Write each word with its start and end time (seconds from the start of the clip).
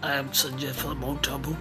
I 0.00 0.14
am 0.14 0.28
Sanjay 0.28 0.72
from 0.72 1.00
Mount 1.00 1.28
Abu. 1.28 1.56